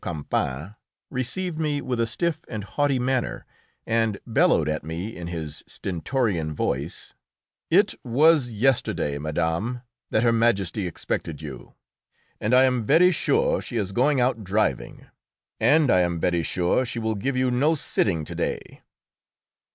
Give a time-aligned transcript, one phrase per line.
[0.03, 0.75] Campan,
[1.11, 3.45] received me with a stiff and haughty manner,
[3.85, 7.13] and bellowed at me in his stentorian voice,
[7.69, 11.75] "It was yesterday, madame, that Her Majesty expected you,
[12.39, 15.05] and I am very sure she is going out driving,
[15.59, 18.81] and I am very sure she will give you no sitting to day!"